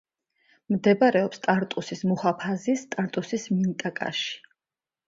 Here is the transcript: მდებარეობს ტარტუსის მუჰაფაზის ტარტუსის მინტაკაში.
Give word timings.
მდებარეობს 0.75 1.43
ტარტუსის 1.43 2.03
მუჰაფაზის 2.13 2.87
ტარტუსის 2.97 3.51
მინტაკაში. 3.61 4.35